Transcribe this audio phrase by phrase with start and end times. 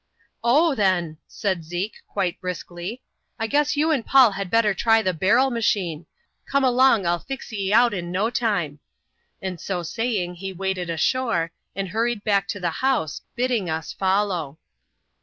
[0.43, 3.03] "Oh, then, said Zeke, quite briskly,"
[3.39, 6.07] I guess you and Paul had better try the * barrel machine^—
[6.51, 8.79] come along, I'll fix ye out in no time;"
[9.43, 14.57] and, so saying, he waded ashore, and hurried back to the house, bidding us follow.